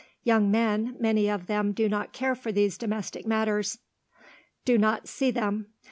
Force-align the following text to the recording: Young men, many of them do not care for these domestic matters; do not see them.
Young 0.23 0.49
men, 0.49 0.95
many 0.99 1.29
of 1.29 1.45
them 1.45 1.73
do 1.73 1.87
not 1.87 2.11
care 2.11 2.33
for 2.33 2.51
these 2.51 2.75
domestic 2.75 3.27
matters; 3.27 3.77
do 4.65 4.79
not 4.79 5.07
see 5.07 5.29
them. 5.29 5.67